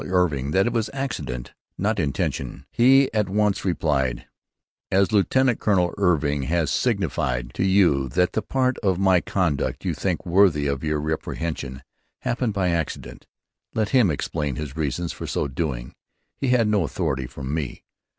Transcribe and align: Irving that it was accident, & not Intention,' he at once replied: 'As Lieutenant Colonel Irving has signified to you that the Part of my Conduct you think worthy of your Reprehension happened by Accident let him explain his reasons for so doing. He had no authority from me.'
Irving 0.07 0.49
that 0.49 0.65
it 0.65 0.73
was 0.73 0.89
accident, 0.95 1.53
& 1.65 1.77
not 1.77 1.99
Intention,' 1.99 2.65
he 2.71 3.13
at 3.13 3.29
once 3.29 3.63
replied: 3.63 4.25
'As 4.91 5.11
Lieutenant 5.11 5.59
Colonel 5.59 5.93
Irving 5.95 6.41
has 6.45 6.71
signified 6.71 7.53
to 7.53 7.63
you 7.63 8.09
that 8.09 8.31
the 8.33 8.41
Part 8.41 8.79
of 8.79 8.97
my 8.97 9.21
Conduct 9.21 9.85
you 9.85 9.93
think 9.93 10.25
worthy 10.25 10.65
of 10.65 10.83
your 10.83 10.99
Reprehension 10.99 11.83
happened 12.21 12.53
by 12.55 12.69
Accident 12.69 13.27
let 13.75 13.89
him 13.89 14.09
explain 14.09 14.55
his 14.55 14.75
reasons 14.75 15.13
for 15.13 15.27
so 15.27 15.47
doing. 15.47 15.93
He 16.35 16.47
had 16.47 16.67
no 16.67 16.83
authority 16.83 17.27
from 17.27 17.53
me.' 17.53 17.83